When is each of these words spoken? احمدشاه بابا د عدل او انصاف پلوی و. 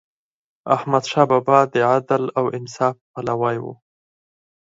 احمدشاه 0.75 1.25
بابا 1.31 1.59
د 1.73 1.75
عدل 1.91 2.23
او 2.39 2.45
انصاف 2.57 2.95
پلوی 3.13 3.57
و. 3.63 3.65